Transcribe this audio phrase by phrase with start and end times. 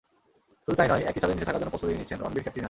[0.63, 2.59] শুধু তা-ই নয়, একই ছাদের নিচে থাকার জন্য প্রস্তুতি নিচ্ছেন রণবীর-ক্যাটরিনা।